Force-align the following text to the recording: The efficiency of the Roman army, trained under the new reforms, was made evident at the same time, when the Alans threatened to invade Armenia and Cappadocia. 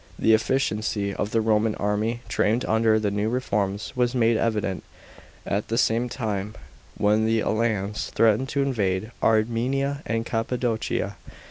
The 0.17 0.33
efficiency 0.33 1.13
of 1.13 1.29
the 1.29 1.41
Roman 1.41 1.75
army, 1.75 2.21
trained 2.27 2.65
under 2.65 2.99
the 2.99 3.11
new 3.11 3.29
reforms, 3.29 3.93
was 3.95 4.15
made 4.15 4.35
evident 4.35 4.83
at 5.45 5.67
the 5.67 5.77
same 5.77 6.09
time, 6.09 6.55
when 6.97 7.27
the 7.27 7.41
Alans 7.43 8.09
threatened 8.09 8.49
to 8.49 8.63
invade 8.63 9.11
Armenia 9.21 10.01
and 10.07 10.25
Cappadocia. 10.25 11.17